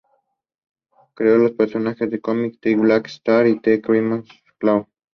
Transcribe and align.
Creó 1.13 1.37
los 1.37 1.51
personajes 1.51 2.09
de 2.09 2.19
cómic 2.19 2.57
"The 2.59 2.75
Black 2.75 3.05
Star" 3.05 3.45
y 3.45 3.59
"The 3.59 3.81
Crimson 3.83 4.25
Clown". 4.57 4.87